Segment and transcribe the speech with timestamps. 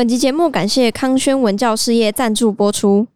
[0.00, 3.06] 本集节目感谢康轩文教事业赞助播出。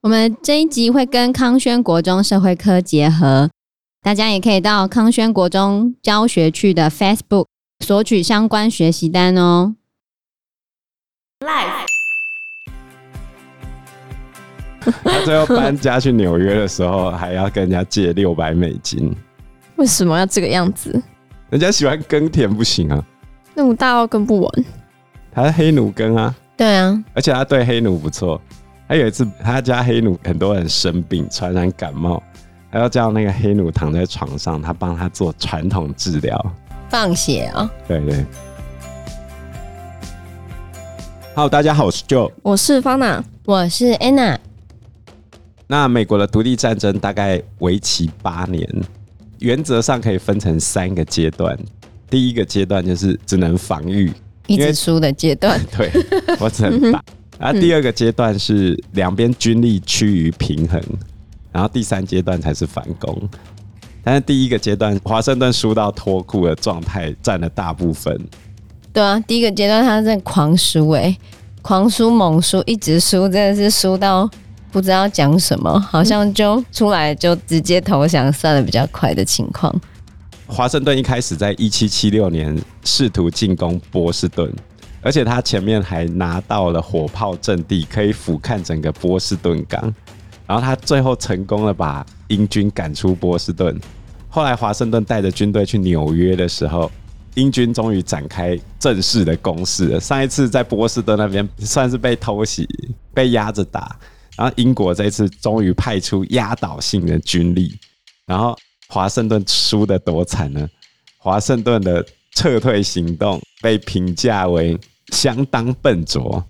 [0.00, 3.50] 我们这一集会跟康轩国中社会科结合，
[4.00, 7.44] 大家也可以到康轩国中教学区的 Facebook
[7.84, 9.76] 索取相关学习单哦。
[11.40, 11.84] Live。
[15.04, 19.14] 他最后搬家去纽约的时候，还要跟人家借六百美金。
[19.76, 20.90] 为什么要这个样子？
[21.50, 23.04] 人家喜欢耕田不行啊？
[23.52, 24.64] 那么大要耕不完。
[25.36, 28.40] 他是黑奴根啊，对啊，而且他对黑奴不错。
[28.88, 32.22] 他有一次，他家黑奴很多人生病，传染感冒，
[32.70, 36.42] 还要叫那个黑奴躺在床上，他帮他做传统治疗，
[36.88, 37.70] 放血啊。
[37.86, 38.24] 对对。
[41.34, 44.38] 好，大家好，我是 Joe，我是 Fana，我是 Anna。
[45.66, 48.66] 那美国的独立战争大概为期八年，
[49.40, 51.54] 原则上可以分成三个阶段。
[52.08, 54.10] 第一个阶段就是只能防御。
[54.46, 55.90] 一直输的阶段， 对，
[56.38, 57.02] 我只能打。
[57.38, 60.80] 然后第二个阶段是两边军力趋于平衡，
[61.52, 63.28] 然后第三阶段才是反攻。
[64.02, 68.18] 但是第一个阶段，华盛顿输到脱裤的状态占了大部分。
[68.92, 71.14] 对啊，第一个阶段他在狂输，哎，
[71.60, 74.30] 狂输猛输，一直输，真的是输到
[74.70, 79.74] 不知道讲什么，好像就出来就直接投降，算得比较快的情况。
[80.46, 84.50] 华盛顿一开始在一七七六年试图进攻波士顿，
[85.02, 89.92] 而且他前面还拿到了火炮阵地，可以俯瞰整个波士顿港。
[90.46, 93.76] 然后他最后成功的把英军赶出波士顿。
[94.28, 96.90] 后来华盛顿带着军队去纽约的时候，
[97.34, 99.98] 英军终于展开正式的攻势。
[99.98, 102.68] 上一次在波士顿那边算是被偷袭，
[103.12, 103.98] 被压着打，
[104.36, 107.76] 然后英国这次终于派出压倒性的军力，
[108.26, 108.56] 然后。
[108.88, 110.68] 华盛顿输得多惨呢？
[111.18, 116.44] 华盛顿的撤退行动被评价为相当笨拙，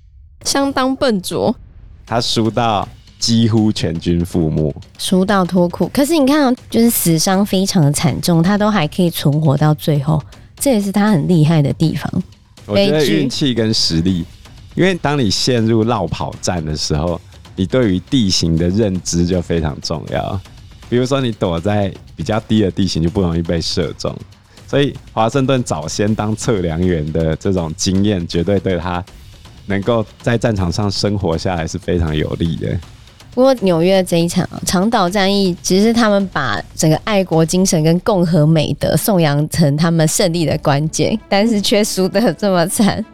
[0.44, 1.54] 相当笨拙。
[2.04, 2.86] 他输到
[3.18, 5.88] 几乎全军覆没，输到脱裤。
[5.88, 10.22] 可是你看，就是死伤非常的惨重，他都还可以存活到最后，
[10.58, 12.22] 这也是他很厉害的地方。
[12.66, 14.24] 我觉得运气跟实力，
[14.74, 17.20] 因为当你陷入落跑战的时候，
[17.54, 20.40] 你对于地形的认知就非常重要。
[20.88, 24.12] 比如说，你躲在比较低的地形，就不容易被射中。
[24.66, 29.04] 所以，华盛顿早先当测量员的这种经验，绝对对他
[29.66, 32.76] 能够在战场上生活下来是非常有利的。
[33.32, 43.04] 不过，纽约这一场长岛战役，其实他们把整个爱国精神跟共和美德颂扬成他们胜利的关键，但是却输得这么惨。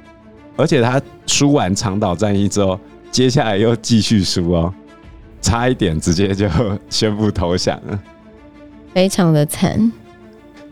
[0.57, 2.79] 而且，他输完长岛战役之后，
[3.11, 4.73] 接下来又继续输哦。
[5.43, 6.49] 差一点直接就
[6.89, 8.01] 宣布投降了，
[8.93, 9.91] 非常的惨。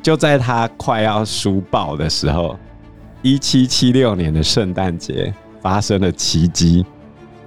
[0.02, 2.58] 就在他快要输爆的时候，
[3.22, 6.84] 一七七六年的圣诞节发生了奇迹。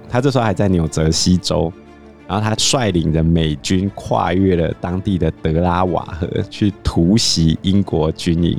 [0.08, 1.72] 他这时候还在纽泽西州，
[2.28, 8.56] 然后他率领着美军跨越了当地的德拉瓦河去突袭英国军营，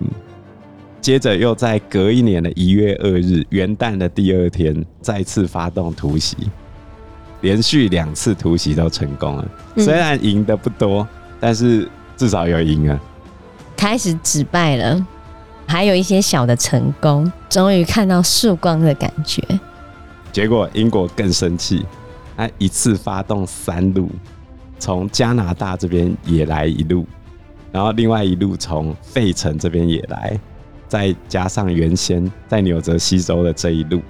[1.00, 6.36] 接着又在隔一年的一月二日元旦的第二天再次发动突袭。
[7.40, 11.08] 连续两次突袭都成功了，虽然赢得不多，嗯，
[11.40, 11.88] 但是
[12.18, 13.00] 至少有赢啊。
[13.78, 15.06] 开始止败了，
[15.68, 19.44] 还有一些小的成功，终于看到曙光的感觉。
[20.32, 21.86] 结果英国更生气，
[22.36, 24.10] 他一次发动三路，
[24.80, 27.06] 从加拿大这边也来一路，
[27.72, 30.40] 然后另外一路从费城这边也来，
[30.88, 34.02] 再加上原先在纽泽西州的这一路。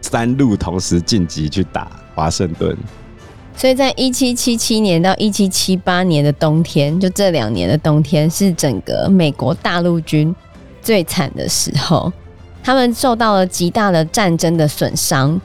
[0.00, 2.76] 三路同时晋级去打华盛顿，
[3.56, 10.34] 所以在一七七七年到一七七八年的冬天，就这两年的冬天是整个美国大陆军
[10.82, 12.12] 最惨的时候，
[12.62, 15.40] 他们受到了极大的战争的损伤，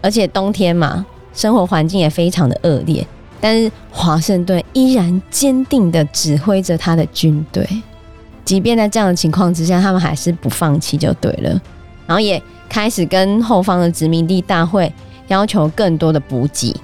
[0.00, 1.04] 而且冬天嘛，
[1.34, 3.04] 生活环境也非常的恶劣，
[3.40, 7.68] 但是华盛顿依然坚定的指挥着他的军队，
[8.44, 11.60] 即便在这样的情况之下，他们还是不放弃就对了，
[12.06, 12.40] 然后也。
[12.66, 14.92] 开始跟后方的殖民地大会
[15.28, 16.74] 要求更多的补给，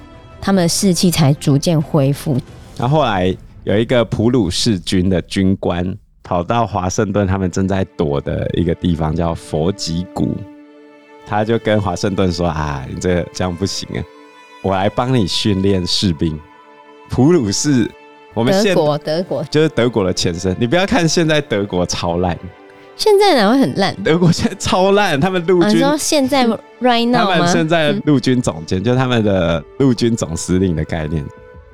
[0.40, 2.36] 他们的士气才逐渐恢复。
[2.76, 10.34] 然后后来有一个普鲁士军的军官跑到华盛顿他们正在躲的一个地方，叫佛吉谷，
[11.26, 14.02] 他就跟华盛顿说：“啊，你这这样不行啊，
[14.62, 16.38] 我来帮你训练士兵。
[17.10, 17.90] 普鲁士，
[18.34, 20.56] 我们现德国德国就是德国的前身。
[20.58, 22.38] 你不要看现在德国超烂。”
[23.00, 23.96] 现在哪会很烂？
[24.04, 25.70] 德国现在超烂，他们陆军。
[25.70, 26.46] 你说现在
[26.82, 31.24] right now 他们现在陆军总监、嗯，就他们的陆军总司令的概念，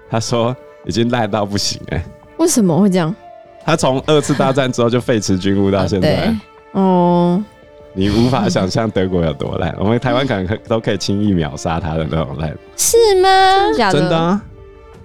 [0.09, 2.01] 他说已经烂到不行哎。
[2.37, 3.13] 为什么会这样？
[3.65, 6.33] 他从二次大战之后就废弛军务到现在。
[6.71, 7.59] 哦、啊。
[7.93, 9.75] 你无法想象德国有多烂。
[9.81, 13.29] 我们台湾可能都可以轻易秒杀他的那种烂，是吗？
[13.57, 13.99] 真的假的？
[13.99, 14.41] 真的啊！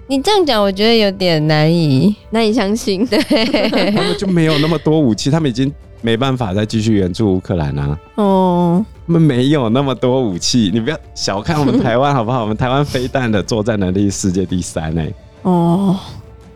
[0.06, 3.04] 你这样讲，我觉得有点难以难以相信。
[3.04, 3.18] 对，
[3.90, 5.72] 他们就没有那么多武器，他们已经
[6.02, 7.98] 没办法再继续援助乌克兰啊。
[8.16, 12.42] 哦，我们没有那么多武器，你不要小看我们台湾好不好？
[12.44, 15.02] 我们台湾飞弹的作战能力世界第三呢。
[15.42, 15.96] 哦，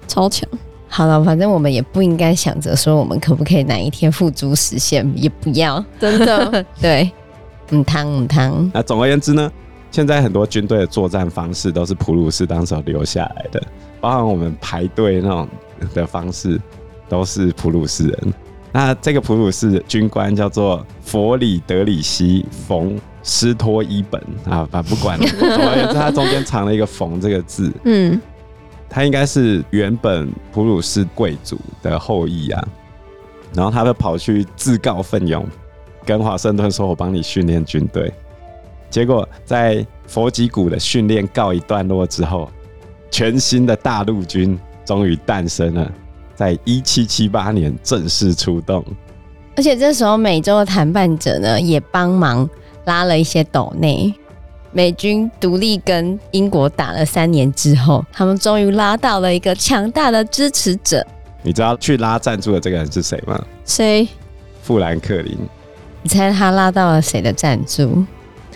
[0.07, 0.47] 超强。
[0.89, 6.65] 好了，反正我们也不应该想着说我们可不可以哪一天付诸实现，也不要，真的。
[6.81, 7.11] 对，
[7.71, 8.71] 嗯，汤嗯汤。
[8.73, 9.51] 那总而言之呢，
[9.91, 13.63] 现在很多军队的作战方式都是普鲁士当时留下来的，
[14.01, 15.49] 包含我们排队那种
[15.93, 16.61] 的方式，
[17.09, 18.35] 都是普鲁士人。
[18.77, 25.27] 那这个普鲁士军官叫做佛里德里希·冯·斯托伊本啊，反正不管了，
[25.57, 28.21] 总而言之，他中间藏了一个“冯”这个字，嗯。
[28.87, 32.69] 他应该是原本普鲁士贵族的后裔啊，
[33.55, 35.43] 然后他就跑去自告奋勇，
[36.05, 38.13] 跟华盛顿说：“我帮你训练军队。”
[38.91, 42.51] 结果在佛吉谷的训练告一段落之后，
[43.11, 45.91] 全新的大陆军终于诞生了，
[46.37, 48.85] 在一七七八年正式出动。
[49.57, 52.49] 而且这时候，美洲的谈判者呢也帮忙
[52.85, 54.15] 拉了一些斗内。
[54.71, 61.05] 美军独立跟英国打了三年之后，他们终于拉到了一个强大的支持者。
[61.43, 63.43] 你知道去拉赞助的这个人是谁吗？
[63.65, 64.07] 谁？
[64.63, 65.39] 富兰克林。
[66.03, 68.05] 你猜他拉到了谁的赞助？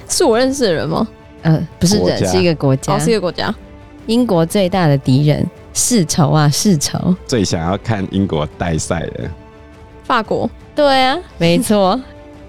[0.09, 1.09] 是我认识的人吗？
[1.43, 3.55] 呃，不是人，是一个国家，哦，是一个国家。
[4.06, 7.14] 英国最大的敌人，世仇啊，世仇。
[7.26, 9.31] 最想要看英国代赛的，
[10.05, 10.49] 法国。
[10.75, 12.00] 对啊， 没错。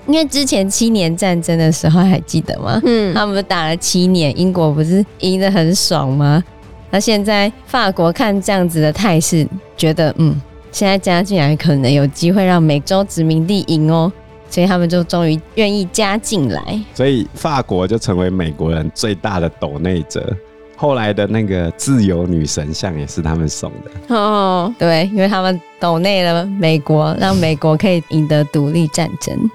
[0.07, 2.81] 因为之前七年战争的时候还记得吗？
[2.83, 6.43] 嗯，他们打了七年，英国不是赢得很爽吗？
[6.89, 9.47] 那现在法国看这样子的态势，
[9.77, 10.35] 觉得嗯，
[10.71, 14.11] 现在加进来可能有机会让美洲殖民地赢哦，
[14.49, 16.81] 所以他们就终于愿意加进来。
[16.95, 20.35] 所以法国就成为美国人最大的斗内者。
[20.81, 29.47] 后来的那个自由女神像也是他们送的哦，对，因为他们斗内了美国，让美国可以赢得独立战争。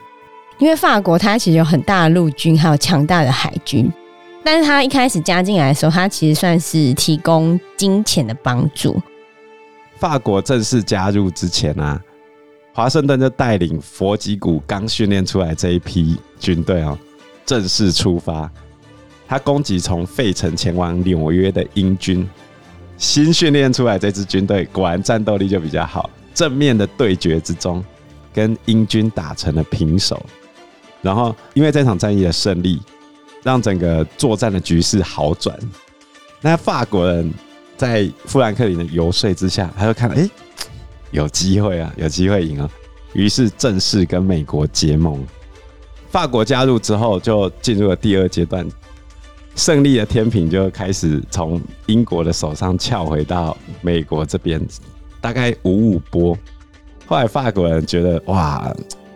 [0.59, 3.93] 因为法国它其实有很大的陆军，还有强大的海军，
[4.45, 9.03] 但是它一开始加进来的时候，它其实算是提供金钱的帮助。
[9.99, 12.01] 法国正式加入之前啊，
[12.73, 16.97] 华盛顿就带领佛吉谷刚训练出来这一批军队哦，
[17.45, 18.49] 正式出发。
[19.29, 22.29] 他攻击从费城前往纽约的英军，
[22.97, 26.09] 新训练出来这支军队果然战斗力就比较好。
[26.35, 27.85] 正面的对决之中，
[28.33, 30.25] 跟英军打成了平手。
[31.03, 32.81] 然后，因为这场战役的胜利，
[33.43, 35.57] 让整个作战的局势好转。
[36.41, 37.33] 那法国人
[37.77, 40.29] 在富兰克林的游说之下，他就看，哎，
[41.11, 42.69] 有机会啊，有机会赢啊。
[43.13, 45.25] 于是正式跟美国结盟。
[46.11, 48.67] 法国加入之后，就进入了第二阶段，
[49.57, 54.65] 胜利的天平就开始从英国的手上翘回到美国这边，
[55.21, 56.39] 大概五五波。
[57.07, 58.73] 后来法国人觉得，哇！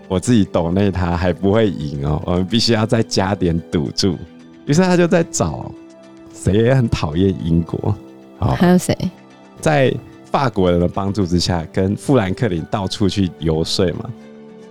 [0.08, 4.18] 我自己懂那他还不会赢哦，我们必须要再加点赌注。
[4.66, 5.70] 于是他就在找
[6.34, 7.94] 谁也很讨厌英国，
[8.56, 8.96] 还有谁？
[9.60, 9.94] 在
[10.24, 14.10] 法国人的帮助之下，跟富兰克林到处去游说嘛。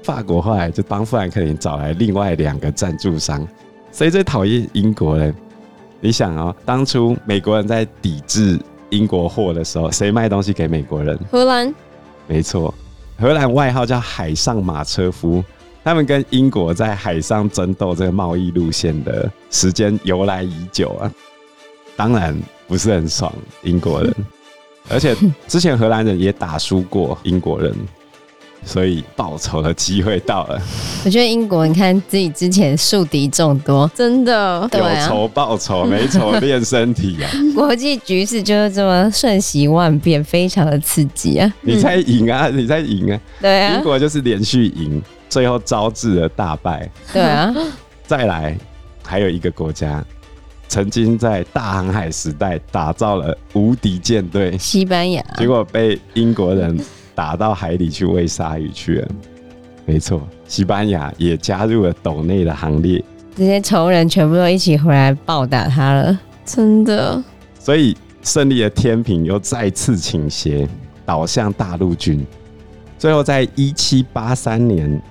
[0.04, 3.48] 法国后来就帮富兰克林找来另外两个赞助商。
[3.94, 5.33] 谁最讨厌英国人？
[6.02, 8.58] 你想哦，当初美国人在抵制
[8.90, 11.18] 英国货的时候，谁卖东西给美国人？
[11.32, 11.74] 荷兰。
[12.28, 12.74] 没错。
[13.18, 15.44] 荷兰外号叫海上马车夫，
[15.84, 21.12] 他们跟英国在海上争斗这个贸易路线的时间由来已久啊，
[21.98, 22.34] 当然
[22.66, 24.16] 不是很爽英国人，
[24.90, 25.14] 而且
[25.50, 27.76] 之前荷兰人也打输过英国人。
[28.66, 30.61] 所以报仇的机会到了。
[31.06, 37.30] 我觉得英国，你看自己之前树敌众多，真的有仇报仇，没仇练身体啊。
[37.56, 41.54] 国际局势就是这么瞬息万变，非常的刺激啊！
[41.61, 43.19] 你在赢啊，你在赢啊！
[43.42, 46.89] 对啊，英国就是连续赢，最后招致了大败。
[47.11, 47.54] 对啊，
[48.06, 48.57] 再来
[49.04, 50.04] 还有一个国家，
[50.68, 56.80] 曾经在大航海时代打造了无敌舰队——西班牙，结果被英国人。
[57.19, 59.07] 打到海里去喂鲨鱼去了，
[59.85, 63.04] 没错，西班牙也加入了斗内的行列。
[63.35, 67.21] 这些仇人全部都一起回来报答他了，真的。
[67.59, 70.66] 所以胜利的天平又再次倾斜，
[71.06, 72.26] 倒向大陆军。
[72.97, 75.02] 最后，在一七八三年，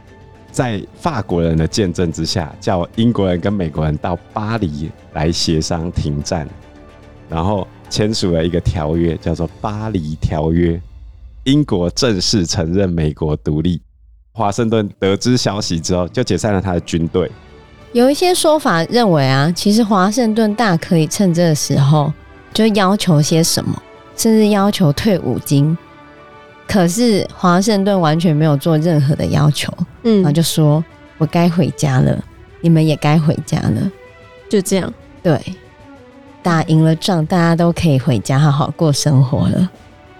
[0.50, 6.48] 在法国人的见证之下，叫英国人跟美国人到巴黎来协商停战，
[7.28, 10.70] 然后签署了一个条约，叫做《巴黎条约》。
[11.44, 13.80] 英国正式承认美国独立，
[14.32, 17.30] 华盛顿得知消息之后，就解散了他的军队。
[17.92, 22.12] 有一些说法认为啊，其实华盛顿大可以趁这个时候
[22.52, 23.82] 就要求些什么，
[24.14, 25.76] 甚至要求退伍金。
[26.66, 30.84] 可是华盛顿完全没有做任何的要求，嗯，然后就说
[31.16, 32.22] ：“我该回家了，
[32.60, 33.90] 你们也该回家了。”
[34.50, 34.92] 就这样，
[35.22, 35.40] 对，
[36.42, 39.70] 打赢了仗，大家都可以回家好好过生活了，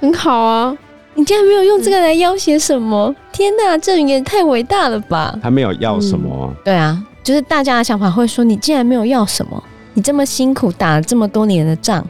[0.00, 0.74] 很好啊。
[1.18, 3.08] 你竟然没有用这个来要挟什么？
[3.08, 5.36] 嗯、天哪，这人也太伟大了吧！
[5.42, 7.04] 他没有要什么、嗯，对啊。
[7.24, 9.60] 就是大家的想法会说，你竟然没有要什么？
[9.94, 12.06] 你这么辛苦打了这么多年的仗，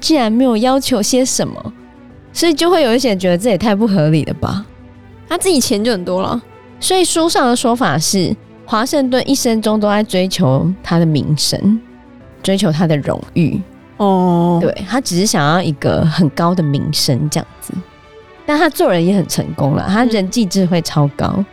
[0.00, 1.72] 竟然没有要求些什么？
[2.32, 4.66] 所以就会有一些人觉得这也太不合理了吧？
[5.28, 6.42] 他自己钱就很多了，
[6.80, 8.34] 所以书上的说法是，
[8.66, 11.80] 华盛顿一生中都在追求他的名声，
[12.42, 13.62] 追求他的荣誉。
[13.98, 17.72] 哦，对，他只是想要一个很高的名声这样子，
[18.48, 21.46] 但他做人也很成功了，他人际智慧超高，嗯、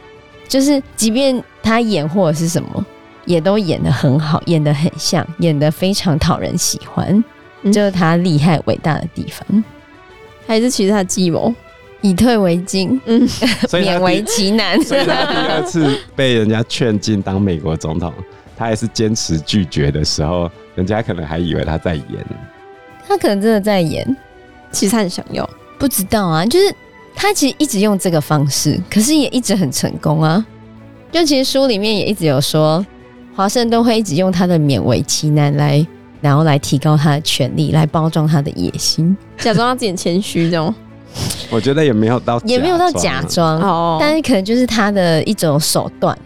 [0.48, 2.86] 就是即便他演或者是什么。
[3.26, 7.24] 也都演得很好，演得很像，演得非常讨人喜欢，
[7.74, 9.64] 就是他厉害伟大的地方。
[10.46, 11.52] 还是其实他计谋，
[12.02, 14.80] 以退为进，嗯，勉为其难。
[14.84, 18.14] 所以他第二次 被人家劝进当美国总统，
[18.56, 22.06] 他还是坚持拒绝的时候，人家可能还以为他在演。
[23.08, 24.16] 他可能真的在演，
[24.72, 25.50] 其实他很想要，
[25.80, 26.46] 不知道啊。
[26.46, 26.76] 就是
[27.16, 30.46] 他其实一直用这个方式，可是也一直很成功啊。
[31.12, 32.86] 就其实书里面也一直有说。
[33.38, 35.86] 华盛顿会一直用他的勉为其难来，
[36.22, 40.74] 然后来提高他的权力，来包装他的野心，假装他自己谦虚这种。
[41.50, 46.18] 我觉得也没有到，也没有到假装哦，但是可能就是他的一种手段，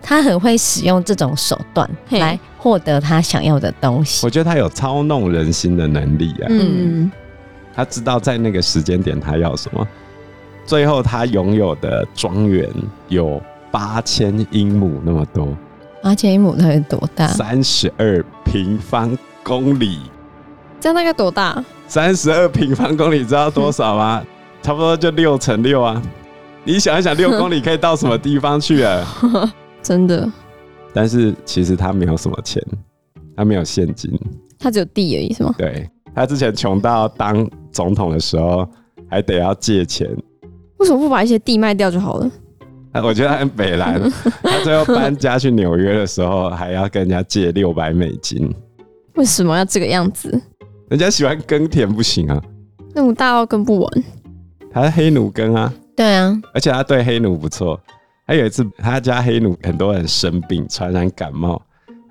[0.00, 4.24] 他很会使用这种手段来获得他想要的东西。
[4.24, 7.12] 我觉得他有操弄人心的能力啊，嗯，
[7.74, 9.86] 他知道在那个时间点他要什么。
[10.66, 12.68] 最后他拥有的庄园
[13.08, 13.40] 有
[13.70, 15.48] 八千英亩那么多。
[16.02, 17.26] 八千英亩它有多大？
[17.28, 20.00] 三十二平方公里，
[20.78, 21.64] 这样大概多大？
[21.86, 24.22] 三十二平方公里，知道多少吗？
[24.62, 26.00] 差不多就六乘六啊！
[26.64, 29.04] 你想一想，六公里可以到什么地方去啊？
[29.82, 30.30] 真的。
[30.94, 32.62] 但是其实他没有什么钱，
[33.36, 34.10] 他没有现金，
[34.58, 35.54] 他只有地而已，是吗？
[35.58, 38.66] 对，他之前穷到当总统的时候
[39.10, 40.08] 还得要借钱。
[40.78, 42.30] 为什么不把一些地卖掉就好了？
[43.02, 44.00] 我觉得他很北蓝，
[44.42, 48.54] 他最后搬家去纽约的时候，还要跟人家借六百美金。
[49.14, 50.40] 为什么要这个样子？
[50.88, 52.40] 人家喜欢耕田不行啊？
[52.94, 54.04] 那么大到耕不完。
[54.72, 55.72] 他是黑奴耕啊。
[55.96, 57.80] 对啊，而且他对黑奴不错。
[58.26, 61.60] 他有一次，他家黑奴很多人生病，传染感冒，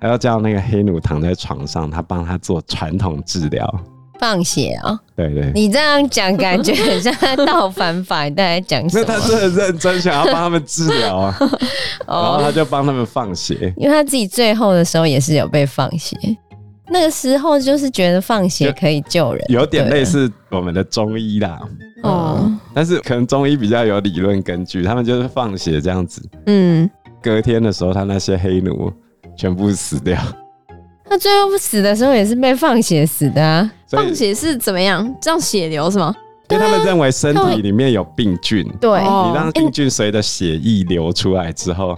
[0.00, 3.84] 还要叫那个黑奴躺在床上，他帮他做传统治疗。
[4.24, 5.00] 放血啊、喔！
[5.14, 9.04] 对，对对，你这样讲感觉很像在倒反法，你在讲什么？
[9.06, 11.36] 那他真的认真想要帮他们治疗啊，
[12.08, 16.16] 然后他就帮他们放血，因为他自己最后的时候也是有被放血，
[16.88, 21.60] 那个时候就是觉得放血可以救人，有点类似我们的中医啦。
[22.02, 26.26] 哦，但是可能中医比较有理论根据，他们就是放血这样子。
[26.46, 26.88] 嗯，
[27.22, 28.90] 隔天的时候，他那些黑奴
[29.36, 30.18] 全部死掉。
[31.14, 33.70] 他最后不死的时候也是被放血死的啊！
[33.88, 35.14] 放血是怎么样？
[35.22, 36.12] 这样血流是吗？
[36.50, 41.96] 因为他们认为身体里面有病菌，对，你让病菌随着血液流出来之后，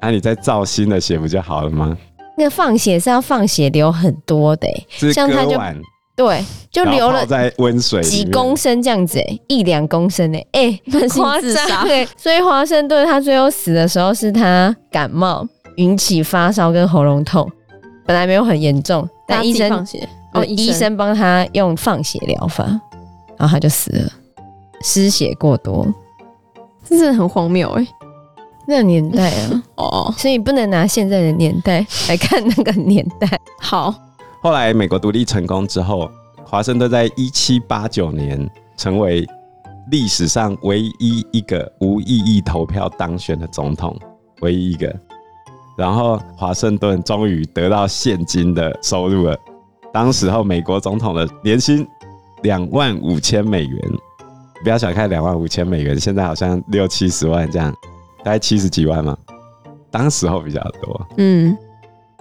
[0.00, 1.98] 那、欸啊、你再造新的血不就好了吗？
[2.38, 5.60] 那个放血是要放血流很多的、欸，像他就
[6.14, 15.44] 对，就流了在温水几公升这样子、欸，一两公升诶、欸，哎、 欸，夸张 哎，所以华盛顿他最后死的时候是他感冒
[15.78, 17.50] 引起发烧跟喉咙痛。
[18.06, 19.86] 本来没有很严重，但医生
[20.32, 22.64] 哦，医生帮他用放血疗法，
[23.36, 24.12] 然后他就死了，
[24.82, 25.86] 失血过多，
[26.84, 27.88] 这真的很荒谬哎、欸！
[28.68, 33.28] 那个年代啊， 哦，所以不能拿现在的年代来看那个年代。
[33.60, 33.94] 好，
[34.42, 36.10] 后来美国独立成功之后，
[36.44, 39.26] 华盛顿在一七八九年成为
[39.90, 43.96] 历史上唯一一个无异议投票当选的总统，
[44.42, 44.94] 唯一一个。
[45.76, 49.38] 然后华盛顿终于得到现金的收入了。
[49.92, 51.86] 当时候美国总统的年薪
[52.42, 53.80] 两万五千美元，
[54.62, 57.72] 不要小看两万五千美元，现在好像六七十万这样，
[58.24, 59.16] 大概七十几万嘛。
[59.90, 61.56] 当时候比较多，嗯，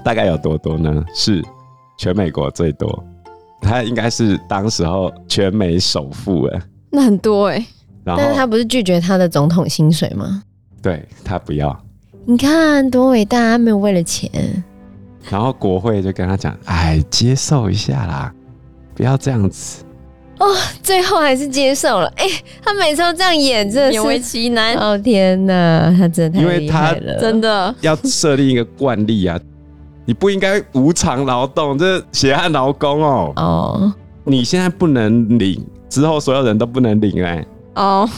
[0.03, 1.03] 大概有多多呢？
[1.13, 1.43] 是
[1.97, 3.03] 全美国最多，
[3.59, 7.65] 他应该是当时候全美首富哎，那很多哎。
[8.05, 10.43] 然后但是他不是拒绝他的总统薪水吗？
[10.81, 11.84] 对，他不要。
[12.27, 14.29] 你看多伟大，他没有为了钱。
[15.29, 18.33] 然后国会就跟他讲：“哎，接受一下啦，
[18.95, 19.83] 不要这样子。”
[20.39, 20.47] 哦，
[20.83, 22.07] 最后还是接受了。
[22.17, 24.75] 哎、欸，他每次都这样演，真的是勉为其难。
[24.75, 29.39] 哦天哪，他真的太厉害了，真的要设立一个惯例啊！
[30.03, 33.33] 你不应该无偿劳动，这血汗劳工哦。
[33.35, 37.47] 哦，你现在不能领，之后所有人都不能领哎、欸。
[37.75, 38.09] 哦，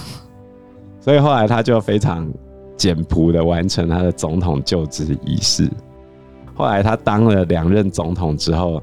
[0.99, 2.27] 所以后来他就非常
[2.77, 5.69] 简朴的完成他的总统就职仪式。
[6.53, 8.81] 后来他当了两任总统之后。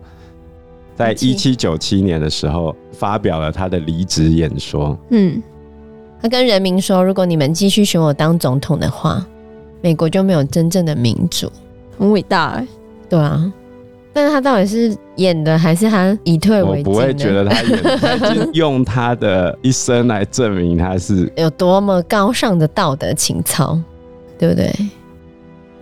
[0.97, 4.97] 在一七九七年的时候，发表了他的离职演说。
[5.11, 5.43] 嗯，
[6.23, 9.27] 他跟人民说：“如果你们继续选我当总统的话，
[9.83, 11.51] 美国就没有真正的民主。”
[11.99, 12.65] 很伟大
[13.09, 13.53] 对啊。
[14.15, 16.87] 但是他到底是演的，还是他以退为进？
[16.87, 23.77] 我不会觉得他演的，他已经用他的一生来证明他是有多么高尚的道德情操，
[24.39, 24.73] 对不对？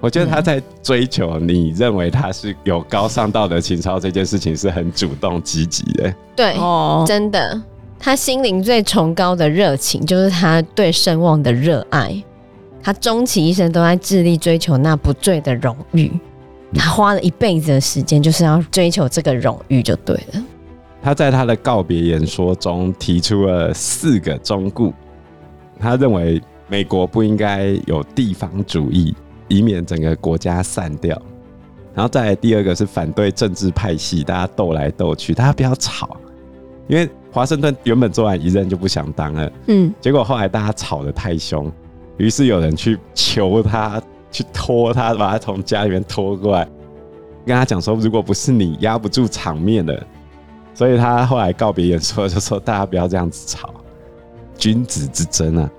[0.00, 6.12] 我觉得他在追求你认为他是有高尚道德情操这件事情是很主动积极的。
[6.34, 7.62] 对，哦，真的，
[8.00, 12.20] 他心灵最崇高的热情就是他对声望的热爱。
[12.82, 16.10] 他终其一生都在致力追求那不坠的荣誉。
[16.74, 20.42] 他花了一辈子的时间就是要追求这个荣誉，就对了。
[21.02, 24.92] 他在他的告别演说中提出了四个忠固。
[25.78, 29.14] 他认为美国不应该有地方主义。
[29.48, 31.20] 以免整个国家散掉，
[31.92, 36.16] 然后再来第二个是反对政治派系，大家斗来斗去，大家不要吵。
[36.88, 41.70] 因为华盛顿原本做完一任就不想当了，嗯，结果后来大家吵得太凶，
[42.16, 44.00] 于是有人去求他，
[44.32, 46.66] 去拖他，把他从家里面拖过来，
[47.46, 50.04] 跟他讲说，如果不是你压不住场面的，
[50.74, 53.72] 所以他后来告别演说就说，大家不要这样子吵，
[54.56, 55.70] 君子之争啊。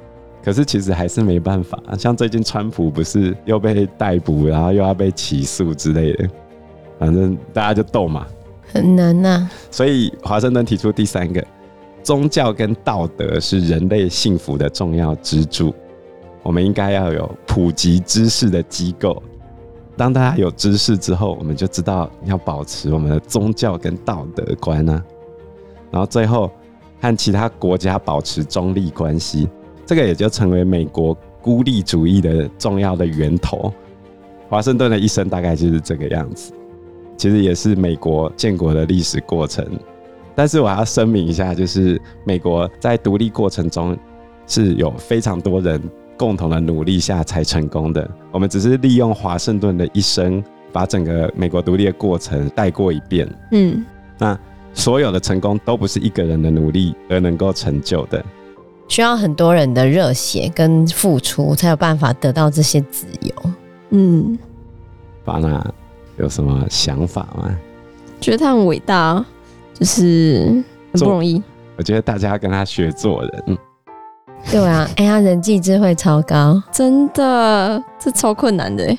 [0.43, 6.29] 可是其实还是没办法，像最近川普不是又被逮捕，然后又要被起诉之类的，
[6.99, 8.27] 反正大家就斗嘛，
[8.71, 9.51] 很难呐、啊。
[9.71, 11.41] 所以华盛顿提出第三个，
[12.03, 15.73] 宗教跟道德是人类幸福的重要支柱，
[16.43, 19.23] 我们应该要有普及知识的机构。
[19.97, 25.03] 当大家有知识之后，我们就知道要保持我们的宗教跟道德观啊。
[25.89, 26.51] 然后最后
[26.99, 29.49] 和其他国家保持中立关系。
[29.85, 33.71] 这个也就成为美国孤立主义的重要的源头。
[34.49, 36.53] 华盛顿的一生大概就是这个样子，
[37.17, 39.65] 其实也是美国建国的历史过程。
[40.33, 43.95] 但是我要声明一下，就是美国在独立过程中
[44.47, 45.81] 是有非常多人
[46.17, 48.09] 共同的努力下才成功的。
[48.31, 53.27] 我们只是利用华盛顿的一生，把整个美国独立的过程带过一遍。
[53.51, 53.83] 嗯，
[54.17, 54.37] 那
[54.73, 58.23] 所有的成功都不是一个人的努力而能够成就的。
[58.87, 63.33] 需要很多人的热血跟付出，才有办法得到这些自由。
[63.91, 64.37] 嗯，
[65.23, 65.65] 巴纳
[66.17, 67.55] 有什么想法吗？
[68.19, 69.25] 觉得他很伟大，
[69.73, 71.41] 就是很不容易。
[71.75, 73.57] 我觉得大家要跟他学做人。
[74.51, 78.95] 对啊，哎、欸，他人际智慧超高，真的，这超困难的。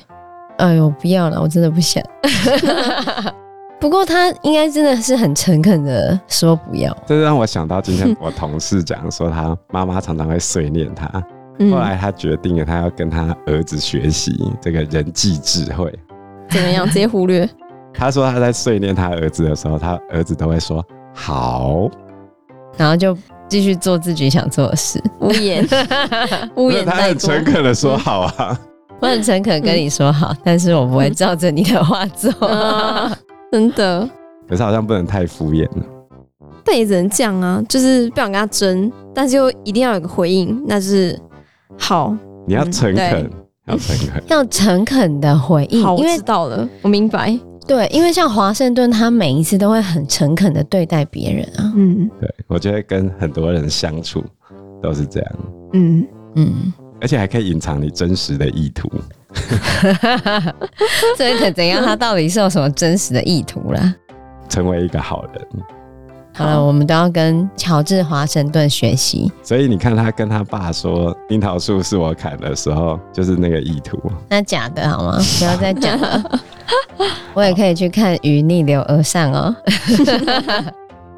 [0.57, 2.03] 哎呦，不要了，我真的不想。
[3.79, 11.07] 不过他应该真的是很诚恳的说不要，这让我想到今天我同事讲说他妈妈常常会碎念他，
[11.69, 15.93] 后来他决定了他要跟他儿子学习这个人际智慧，
[16.49, 16.87] 怎么样？
[16.87, 17.47] 直接忽略。
[17.93, 21.89] 他说他在碎念他儿子的时候，他儿子都会说好，
[22.77, 23.15] 然后就
[23.47, 25.65] 继续做自己想做的事，无言，
[26.55, 26.85] 无言。
[26.85, 28.59] 他很诚恳的说好啊，
[28.99, 32.31] 我很诚恳跟你说好，但是我不会照着你的话做。
[33.51, 34.09] 真的，
[34.49, 35.85] 可是好像不能太敷衍了。
[36.63, 41.17] 但也只能这样啊，就是不想跟他争，但是又一定要有个回应，那就是
[41.77, 42.15] 好。
[42.47, 43.31] 你要诚恳、
[43.67, 45.83] 嗯，要诚恳，要诚恳的回应。
[45.83, 47.37] 好，我知道了，我明白。
[47.67, 51.73] 对，因为像华盛顿，他每一次都会很诚恳的对待别人啊。
[51.75, 54.23] 嗯，对，我觉得跟很多人相处
[54.81, 55.31] 都是这样。
[55.73, 58.89] 嗯嗯，而且还可以隐藏你真实的意图。
[61.17, 61.83] 所以可怎样？
[61.83, 63.95] 他到底是有什么真实的意图啦？
[64.47, 65.47] 成为一个好人。
[66.35, 69.31] 好了，我们都要跟乔治华盛顿学习。
[69.41, 73.97] 所以你看，他跟他爸说“樱桃树是我砍的时候”，就是那个意图。
[74.29, 75.17] 那假的好吗？
[75.39, 76.39] 不要再讲了。
[77.33, 79.55] 我也可以去看《鱼逆流而上》哦。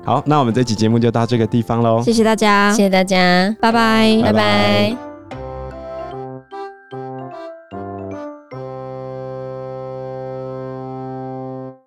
[0.05, 2.01] 好，那我们这期节目就到这个地方喽。
[2.03, 4.33] 谢谢大家，谢谢大家，拜拜，拜拜。
[4.33, 5.06] 拜拜。